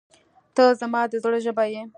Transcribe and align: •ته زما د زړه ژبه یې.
•ته 0.55 0.63
زما 0.79 1.01
د 1.11 1.13
زړه 1.23 1.37
ژبه 1.45 1.65
یې. 1.73 1.81